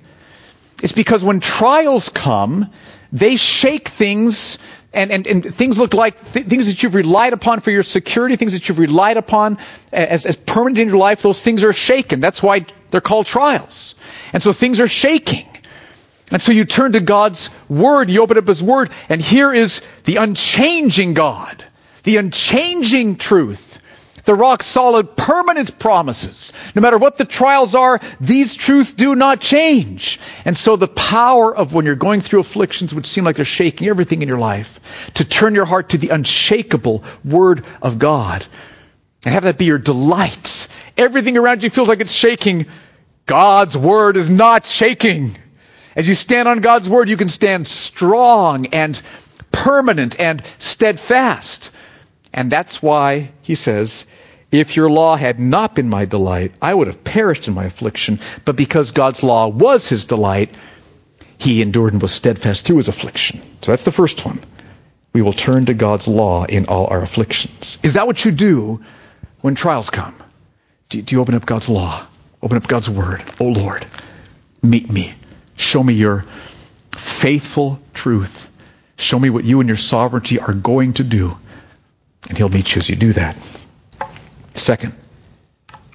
[0.82, 2.70] It's because when trials come,
[3.12, 4.58] they shake things
[4.92, 8.36] and, and, and things look like th- things that you've relied upon for your security,
[8.36, 9.58] things that you've relied upon
[9.92, 12.20] as, as permanent in your life, those things are shaken.
[12.20, 13.94] That's why they're called trials.
[14.32, 15.46] And so things are shaking.
[16.30, 19.80] And so you turn to God's Word, you open up His Word, and here is
[20.04, 21.64] the unchanging God,
[22.02, 23.78] the unchanging truth,
[24.24, 26.52] the rock solid, permanent promises.
[26.74, 30.18] No matter what the trials are, these truths do not change.
[30.44, 33.86] And so the power of when you're going through afflictions which seem like they're shaking
[33.86, 38.44] everything in your life, to turn your heart to the unshakable Word of God,
[39.24, 40.66] and have that be your delight.
[40.96, 42.66] Everything around you feels like it's shaking.
[43.26, 45.36] God's Word is not shaking.
[45.96, 49.00] As you stand on God's word, you can stand strong and
[49.50, 51.70] permanent and steadfast.
[52.34, 54.04] And that's why he says,
[54.52, 58.20] if your law had not been my delight, I would have perished in my affliction.
[58.44, 60.54] But because God's law was his delight,
[61.38, 63.40] he endured and was steadfast through his affliction.
[63.62, 64.40] So that's the first one.
[65.14, 67.78] We will turn to God's law in all our afflictions.
[67.82, 68.82] Is that what you do
[69.40, 70.14] when trials come?
[70.90, 72.06] Do, you open up God's law?
[72.42, 73.24] Open up God's word.
[73.40, 73.86] Oh Lord,
[74.62, 75.14] meet me
[75.56, 76.24] Show me your
[76.92, 78.50] faithful truth.
[78.98, 81.36] Show me what you and your sovereignty are going to do.
[82.28, 83.36] And He'll meet you as you do that.
[84.54, 84.94] Second,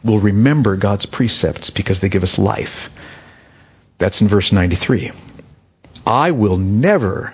[0.03, 2.89] we'll remember God's precepts because they give us life.
[3.97, 5.11] That's in verse 93.
[6.05, 7.33] I will never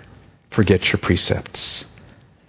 [0.49, 1.83] forget your precepts.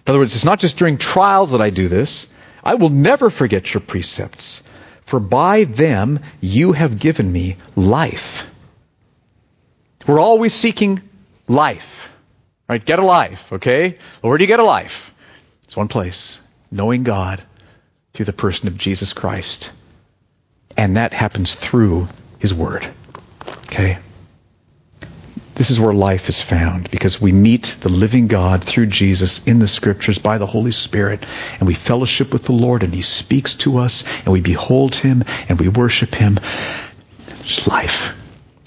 [0.05, 2.27] In other words, it's not just during trials that I do this.
[2.63, 4.63] I will never forget your precepts,
[5.03, 8.48] for by them you have given me life.
[10.09, 11.07] We're always seeking
[11.47, 12.11] life.
[12.67, 12.83] Right?
[12.83, 13.99] Get a life, okay?
[14.21, 15.13] Where do you get a life?
[15.65, 16.39] It's one place.
[16.71, 17.43] Knowing God
[18.13, 19.71] through the person of Jesus Christ.
[20.75, 22.07] And that happens through
[22.39, 22.87] His Word.
[23.67, 23.99] Okay?
[25.53, 29.59] This is where life is found because we meet the living God through Jesus in
[29.59, 31.23] the Scriptures by the Holy Spirit
[31.59, 35.23] and we fellowship with the Lord and He speaks to us and we behold Him
[35.49, 36.39] and we worship Him.
[37.27, 38.15] There's life.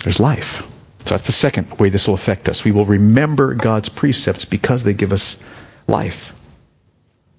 [0.05, 0.63] There's life.
[1.05, 2.65] So that's the second way this will affect us.
[2.65, 5.43] We will remember God's precepts because they give us
[5.89, 6.33] life.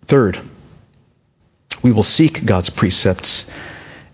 [0.05, 0.39] Third,
[1.81, 3.49] we will seek God's precepts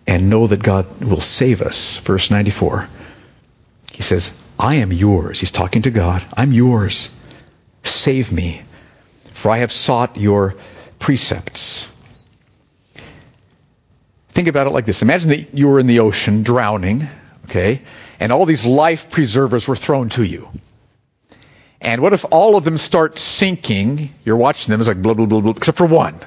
[0.05, 1.97] and know that God will save us.
[1.99, 2.87] Verse 94.
[3.93, 5.39] He says, I am yours.
[5.39, 6.23] He's talking to God.
[6.37, 7.09] I'm yours.
[7.83, 8.61] Save me,
[9.33, 10.55] for I have sought your
[10.99, 11.91] precepts.
[14.29, 15.01] Think about it like this.
[15.01, 17.07] Imagine that you were in the ocean drowning,
[17.45, 17.81] okay,
[18.19, 20.49] and all these life preservers were thrown to you.
[21.81, 24.13] And what if all of them start sinking?
[24.25, 26.19] You're watching them, it's like blah, blah, blah, blah, except for one.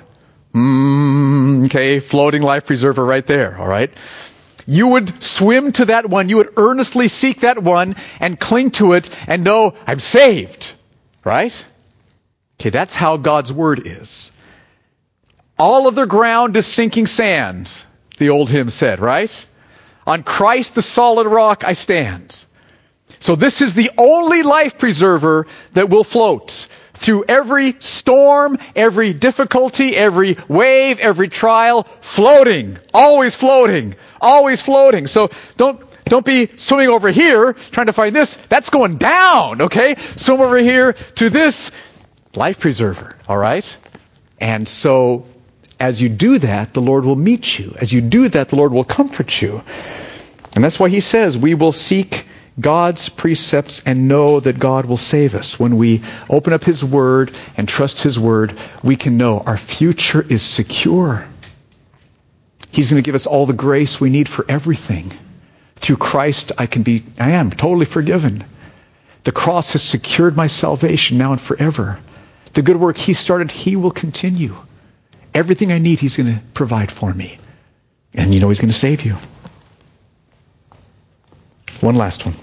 [0.54, 3.90] Mm, okay, floating life preserver right there, alright?
[4.66, 8.92] You would swim to that one, you would earnestly seek that one and cling to
[8.94, 10.72] it and know, I'm saved.
[11.24, 11.64] Right?
[12.60, 14.32] Okay, that's how God's word is.
[15.58, 17.72] All of the ground is sinking sand,
[18.18, 19.46] the old hymn said, right?
[20.06, 22.44] On Christ the solid rock I stand.
[23.18, 29.96] So this is the only life preserver that will float through every storm, every difficulty,
[29.96, 35.06] every wave, every trial, floating, always floating, always floating.
[35.06, 38.36] So don't don't be swimming over here trying to find this.
[38.36, 39.94] That's going down, okay?
[39.96, 41.70] Swim over here to this
[42.34, 43.76] life preserver, all right?
[44.40, 45.26] And so
[45.78, 47.74] as you do that, the Lord will meet you.
[47.80, 49.62] As you do that, the Lord will comfort you.
[50.54, 52.26] And that's why he says we will seek
[52.60, 55.58] God's precepts and know that God will save us.
[55.58, 60.22] When we open up His Word and trust His Word, we can know our future
[60.22, 61.26] is secure.
[62.70, 65.12] He's going to give us all the grace we need for everything.
[65.76, 68.44] Through Christ, I can be, I am totally forgiven.
[69.24, 72.00] The cross has secured my salvation now and forever.
[72.52, 74.56] The good work He started, He will continue.
[75.34, 77.38] Everything I need, He's going to provide for me.
[78.14, 79.16] And you know He's going to save you.
[81.80, 82.34] One last one.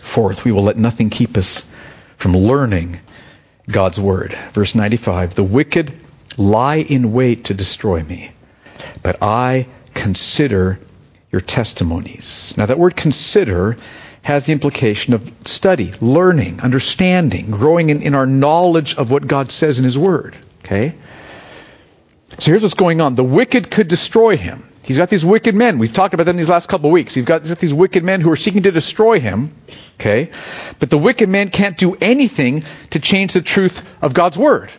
[0.00, 1.68] Fourth, we will let nothing keep us
[2.16, 3.00] from learning
[3.70, 4.36] God's word.
[4.52, 5.92] Verse 95 The wicked
[6.36, 8.32] lie in wait to destroy me,
[9.02, 10.78] but I consider
[11.32, 12.54] your testimonies.
[12.56, 13.76] Now, that word consider
[14.22, 19.50] has the implication of study, learning, understanding, growing in, in our knowledge of what God
[19.50, 20.34] says in His Word.
[20.64, 20.94] Okay?
[22.38, 23.14] So here's what's going on.
[23.14, 24.68] The wicked could destroy him.
[24.84, 25.78] He's got these wicked men.
[25.78, 27.14] We've talked about them these last couple of weeks.
[27.14, 29.54] He's got, he's got these wicked men who are seeking to destroy him.
[29.98, 30.30] Okay?
[30.78, 34.70] But the wicked men can't do anything to change the truth of God's word.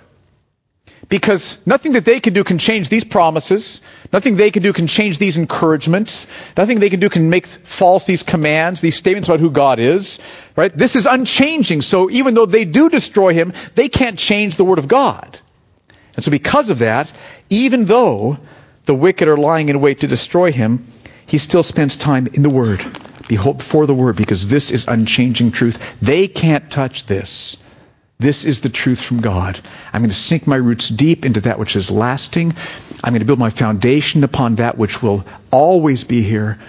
[1.08, 3.82] Because nothing that they can do can change these promises.
[4.12, 6.28] Nothing they can do can change these encouragements.
[6.58, 10.20] Nothing they can do can make false these commands, these statements about who God is.
[10.56, 10.76] Right?
[10.76, 11.82] This is unchanging.
[11.82, 15.40] So even though they do destroy him, they can't change the word of God.
[16.16, 17.12] And so because of that,
[17.50, 18.38] even though
[18.86, 20.86] the wicked are lying in wait to destroy him,
[21.26, 22.86] he still spends time in the Word,
[23.28, 25.96] behold, before the Word, because this is unchanging truth.
[26.02, 27.58] They can't touch this.
[28.18, 29.60] This is the truth from God.
[29.92, 32.56] I'm going to sink my roots deep into that which is lasting.
[33.04, 36.60] I'm going to build my foundation upon that which will always be here.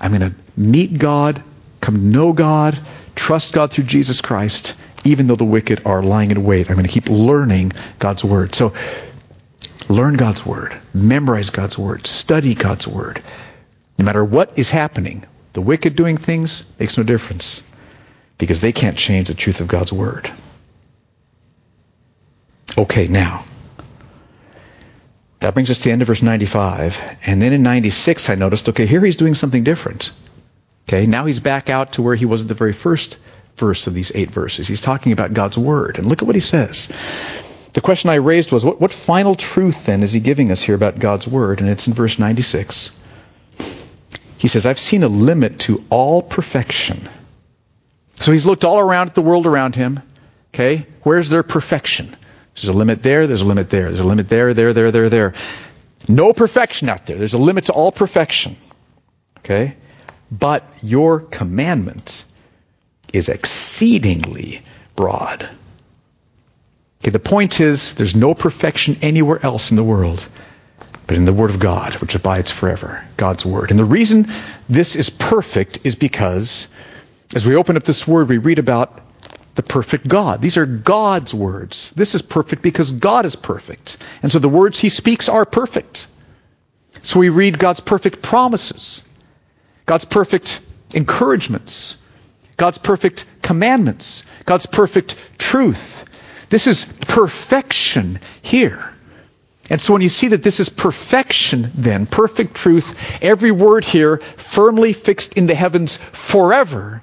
[0.00, 1.42] I'm going to meet God,
[1.80, 2.78] come know God,
[3.14, 4.74] trust God through Jesus Christ,
[5.06, 6.68] even though the wicked are lying in wait.
[6.68, 8.54] I'm going to keep learning God's Word.
[8.54, 8.74] So
[9.88, 10.76] Learn God's Word.
[10.92, 12.06] Memorize God's Word.
[12.06, 13.22] Study God's Word.
[13.98, 17.66] No matter what is happening, the wicked doing things makes no difference
[18.36, 20.30] because they can't change the truth of God's Word.
[22.76, 23.44] Okay, now.
[25.40, 26.98] That brings us to the end of verse 95.
[27.24, 30.10] And then in 96, I noticed, okay, here he's doing something different.
[30.88, 33.18] Okay, now he's back out to where he was at the very first
[33.56, 34.68] verse of these eight verses.
[34.68, 35.98] He's talking about God's Word.
[35.98, 36.92] And look at what he says.
[37.72, 40.74] The question I raised was, what, what final truth then is he giving us here
[40.74, 41.60] about God's Word?
[41.60, 42.98] And it's in verse 96.
[44.38, 47.08] He says, I've seen a limit to all perfection.
[48.16, 50.00] So he's looked all around at the world around him.
[50.54, 50.86] Okay?
[51.02, 52.16] Where's their perfection?
[52.54, 55.10] There's a limit there, there's a limit there, there's a limit there, there, there, there,
[55.10, 55.34] there.
[56.08, 57.18] No perfection out there.
[57.18, 58.56] There's a limit to all perfection.
[59.38, 59.76] Okay?
[60.30, 62.24] But your commandment
[63.16, 64.62] is exceedingly
[64.94, 65.48] broad.
[67.02, 70.26] Okay, the point is, there's no perfection anywhere else in the world
[71.06, 73.70] but in the Word of God, which abides forever, God's Word.
[73.70, 74.28] And the reason
[74.68, 76.68] this is perfect is because
[77.34, 79.00] as we open up this Word, we read about
[79.54, 80.42] the perfect God.
[80.42, 81.90] These are God's words.
[81.92, 83.98] This is perfect because God is perfect.
[84.22, 86.08] And so the words He speaks are perfect.
[87.02, 89.02] So we read God's perfect promises,
[89.86, 90.60] God's perfect
[90.92, 91.96] encouragements,
[92.56, 96.04] God's perfect commandments, God's perfect truth.
[96.48, 98.92] This is perfection here.
[99.68, 104.18] And so when you see that this is perfection, then, perfect truth, every word here
[104.18, 107.02] firmly fixed in the heavens forever,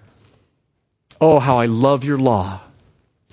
[1.25, 2.59] Oh, how I love your law.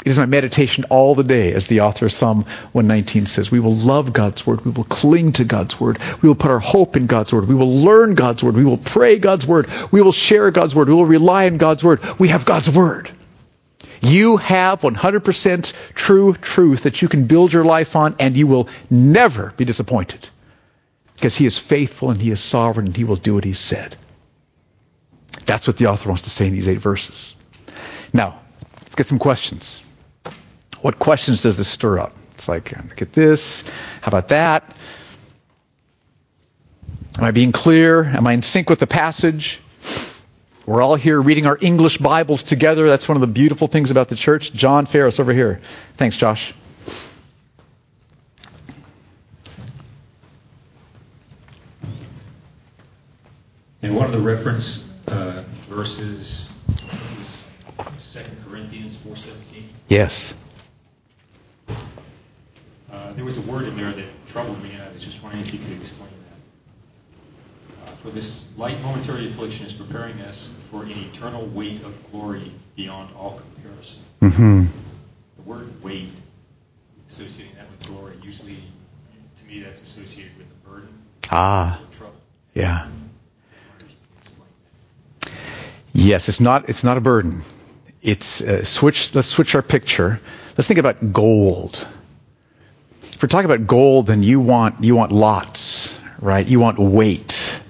[0.05, 3.51] It is my meditation all the day, as the author of Psalm 119 says.
[3.51, 4.65] We will love God's word.
[4.65, 5.99] We will cling to God's word.
[6.23, 7.47] We will put our hope in God's word.
[7.47, 8.57] We will learn God's word.
[8.57, 9.69] We will pray God's word.
[9.93, 10.89] We will share God's word.
[10.89, 12.01] We will rely on God's word.
[12.19, 13.11] We have God's word.
[14.01, 18.69] You have 100% true truth that you can build your life on, and you will
[18.89, 20.27] never be disappointed.
[21.17, 23.95] Because He is faithful and He is sovereign and He will do what He said.
[25.45, 27.35] That's what the author wants to say in these eight verses.
[28.15, 28.41] Now,
[28.81, 29.83] let's get some questions.
[30.83, 32.15] What questions does this stir up?
[32.35, 33.65] It's like, look at this.
[34.01, 34.65] How about that?
[37.19, 38.03] Am I being clear?
[38.03, 39.61] Am I in sync with the passage?
[40.65, 42.89] We're all here reading our English Bibles together.
[42.89, 44.53] That's one of the beautiful things about the church.
[44.53, 45.61] John Ferris over here.
[45.97, 46.55] Thanks, Josh.
[53.83, 56.49] And one of the reference uh, verses
[57.79, 59.65] was 2 Corinthians 4.17.
[59.89, 60.39] Yes.
[63.21, 65.53] There was a word in there that troubled me, and I was just wondering if
[65.53, 66.09] you could explain
[67.85, 67.93] that.
[67.93, 72.51] Uh, for this light momentary affliction is preparing us for an eternal weight of glory
[72.77, 74.03] beyond all comparison.
[74.23, 74.65] Mm-hmm.
[75.37, 76.09] The word weight,
[77.11, 78.57] associating that with glory, usually,
[79.37, 80.89] to me, that's associated with a burden
[81.31, 82.15] Ah, trouble.
[82.55, 82.71] yeah.
[82.75, 82.95] I wonder
[83.81, 84.49] if you could explain
[85.21, 85.33] that.
[85.93, 86.71] Yes, it's not.
[86.71, 87.43] It's not a burden.
[88.01, 89.15] It's uh, switch.
[89.15, 90.23] Let's switch our picture.
[90.57, 91.87] Let's think about gold.
[93.21, 96.49] If we're talking about gold, then you want you want lots, right?
[96.49, 97.61] You want weight.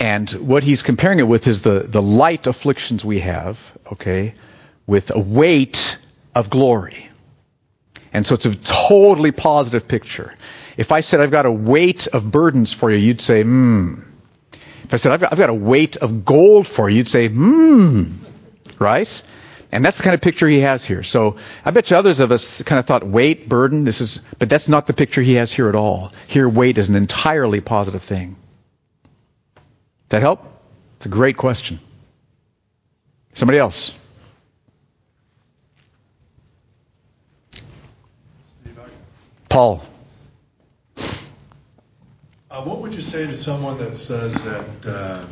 [0.00, 4.32] And what he's comparing it with is the the light afflictions we have, okay,
[4.86, 5.98] with a weight
[6.34, 7.10] of glory.
[8.14, 10.34] And so it's a totally positive picture.
[10.78, 13.96] If I said I've got a weight of burdens for you, you'd say, hmm.
[14.84, 17.28] If I said I've got, I've got a weight of gold for you, you'd say,
[17.28, 18.04] hmm.
[18.78, 19.22] Right?
[19.74, 21.02] And that's the kind of picture he has here.
[21.02, 24.48] So I bet you others of us kind of thought weight, burden, this is, but
[24.48, 26.12] that's not the picture he has here at all.
[26.28, 28.36] Here, weight is an entirely positive thing.
[29.56, 29.62] Does
[30.10, 30.46] that help?
[30.98, 31.80] It's a great question.
[33.32, 33.92] Somebody else?
[39.48, 39.82] Paul.
[42.48, 45.24] Uh, what would you say to someone that says that uh,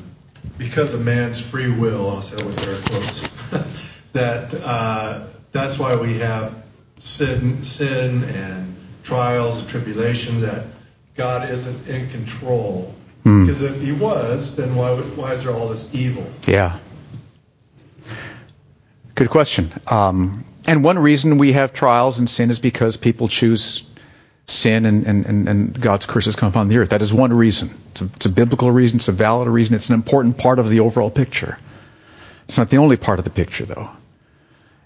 [0.59, 3.79] because of man's free will, I'll say it with air quotes,
[4.13, 6.63] that uh, that's why we have
[6.99, 10.67] sin, sin and trials and tribulations, that
[11.17, 12.95] God isn't in control?
[13.23, 13.47] Hmm.
[13.47, 16.27] Because if He was, then why, would, why is there all this evil?
[16.47, 16.79] Yeah.
[19.15, 19.73] Good question.
[19.87, 23.83] Um, and one reason we have trials and sin is because people choose
[24.47, 26.91] sin and, and, and, and God's curses come upon the earth.
[26.91, 27.71] That is one reason.
[27.91, 28.97] It's a, it's a biblical reason.
[28.97, 29.75] It's a valid reason.
[29.75, 31.59] It's an important part of the overall picture.
[32.47, 33.91] It's not the only part of the picture, though.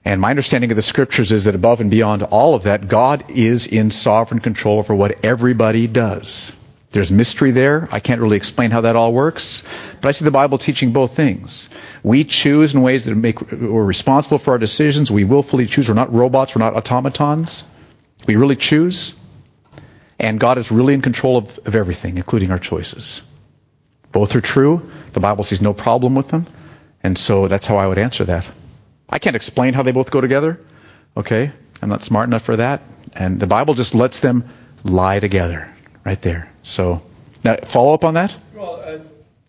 [0.07, 3.29] And my understanding of the scriptures is that above and beyond all of that, God
[3.29, 6.53] is in sovereign control over what everybody does.
[6.91, 7.89] There's mystery there.
[7.91, 9.65] I can't really explain how that all works,
[10.01, 11.69] but I see the Bible teaching both things.
[12.05, 15.11] We choose in ways that make we're responsible for our decisions.
[15.11, 15.89] We willfully choose.
[15.89, 16.55] We're not robots.
[16.55, 17.65] We're not automatons.
[18.29, 19.13] We really choose,
[20.21, 23.23] and God is really in control of, of everything, including our choices.
[24.13, 24.89] Both are true.
[25.15, 26.47] The Bible sees no problem with them,
[27.03, 28.47] and so that's how I would answer that.
[29.09, 30.61] I can't explain how they both go together.
[31.17, 32.83] Okay, I'm not smart enough for that,
[33.15, 34.51] and the Bible just lets them
[34.85, 35.73] lie together
[36.05, 36.51] right there.
[36.63, 37.03] So,
[37.45, 38.37] now follow up on that.
[38.55, 39.01] Well,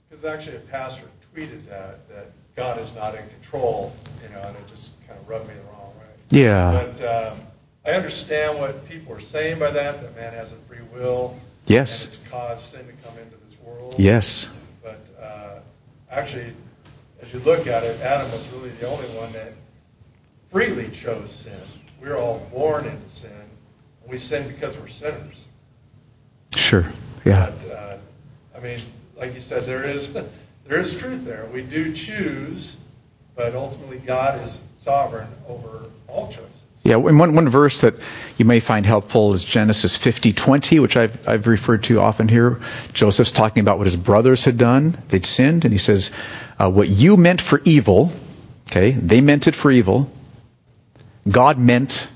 [0.09, 1.03] because actually a pastor
[1.35, 3.93] tweeted that, that God is not in control,
[4.23, 6.05] you know, and it just kind of rubbed me the wrong way.
[6.31, 6.91] Yeah.
[6.97, 7.39] But um,
[7.85, 11.39] I understand what people are saying by that, that man has a free will.
[11.67, 12.03] Yes.
[12.03, 13.95] And it's caused sin to come into this world.
[13.97, 14.47] Yes.
[14.81, 15.59] But uh,
[16.09, 16.53] actually,
[17.27, 19.51] as you look at it, Adam was really the only one that
[20.49, 21.59] freely chose sin.
[21.99, 23.31] We're all born into sin.
[23.31, 25.45] And we sin because we're sinners.
[26.55, 26.85] Sure.
[27.25, 27.51] Yeah.
[27.63, 27.97] But, uh,
[28.55, 28.79] I mean,
[29.17, 30.13] like you said, there is
[30.65, 31.45] there is truth there.
[31.51, 32.77] We do choose,
[33.35, 36.56] but ultimately God is sovereign over all choices.
[36.83, 37.95] Yeah, and one, one verse that
[38.37, 42.61] you may find helpful is Genesis 50:20, which I've, I've referred to often here.
[42.93, 44.97] Joseph's talking about what his brothers had done.
[45.09, 46.11] They'd sinned, and he says,
[46.57, 48.11] uh, what you meant for evil,
[48.69, 50.09] okay, they meant it for evil,
[51.29, 52.07] God meant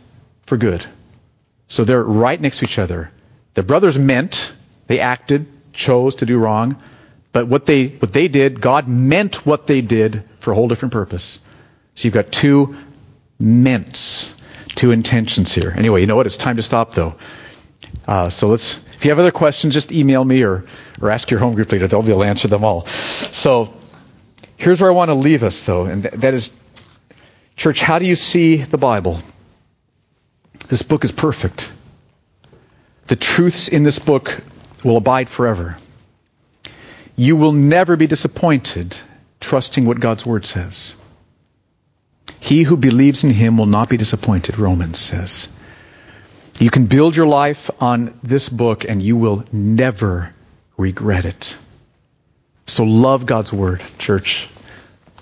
[0.45, 0.86] for good.
[1.68, 3.12] So they're right next to each other.
[3.53, 4.51] The brothers meant,
[4.88, 6.82] they acted, chose to do wrong,
[7.32, 10.93] but what they, what they did, God meant what they did for a whole different
[10.93, 11.39] purpose.
[11.95, 12.78] So you've got two
[13.39, 14.34] ments,
[14.82, 15.71] two intentions here.
[15.75, 16.25] Anyway, you know what?
[16.25, 17.15] It's time to stop though.
[18.07, 20.63] Uh, so let's, if you have other questions, just email me or,
[20.99, 21.88] or ask your home group leader.
[21.88, 22.86] They'll be able to answer them all.
[22.88, 23.73] So
[24.57, 26.49] here's where I want to leave us though, and th- that is
[27.55, 29.19] Church, how do you see the Bible?
[30.67, 31.71] This book is perfect.
[33.05, 34.43] The truths in this book
[34.84, 35.77] will abide forever.
[37.15, 38.97] You will never be disappointed
[39.39, 40.95] trusting what God's Word says.
[42.39, 45.49] He who believes in him will not be disappointed, Romans says.
[46.59, 50.34] You can build your life on this book and you will never
[50.78, 51.57] regret it.
[52.67, 54.47] So love God's Word, church.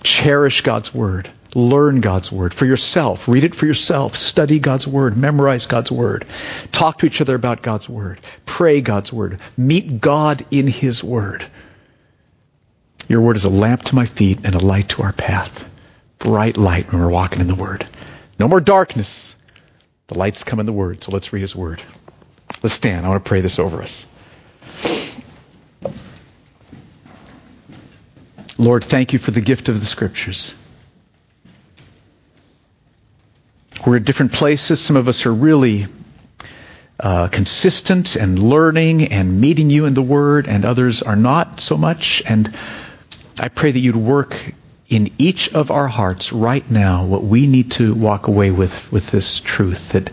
[0.04, 1.30] Cherish God's Word.
[1.56, 3.28] Learn God's Word for yourself.
[3.28, 4.16] Read it for yourself.
[4.16, 5.18] Study God's Word.
[5.18, 6.26] Memorize God's Word.
[6.72, 8.20] Talk to each other about God's Word.
[8.46, 9.40] Pray God's Word.
[9.58, 11.46] Meet God in His Word.
[13.08, 15.69] Your Word is a lamp to my feet and a light to our path.
[16.20, 17.88] Bright light when we're walking in the Word.
[18.38, 19.36] No more darkness.
[20.08, 21.82] The lights come in the Word, so let's read His Word.
[22.62, 23.06] Let's stand.
[23.06, 24.06] I want to pray this over us.
[28.58, 30.54] Lord, thank you for the gift of the Scriptures.
[33.88, 34.82] We're at different places.
[34.82, 35.88] Some of us are really
[37.00, 41.78] uh, consistent and learning and meeting you in the Word, and others are not so
[41.78, 42.22] much.
[42.26, 42.54] And
[43.40, 44.38] I pray that you'd work
[44.90, 49.12] in each of our hearts right now what we need to walk away with with
[49.12, 50.10] this truth that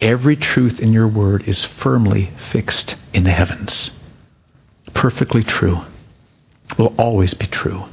[0.00, 3.90] every truth in your Word is firmly fixed in the heavens.
[4.94, 5.80] Perfectly true.
[6.78, 7.84] Will always be true.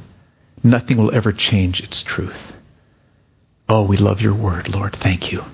[0.62, 2.56] Nothing will ever change its truth.
[3.68, 4.94] Oh, we love your word, Lord.
[4.94, 5.44] Thank you.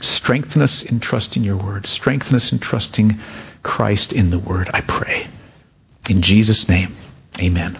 [0.00, 1.86] Strengthen us in trusting your word.
[1.86, 3.18] Strengthen us in trusting
[3.62, 5.26] Christ in the word, I pray.
[6.08, 6.94] In Jesus' name,
[7.40, 7.78] amen.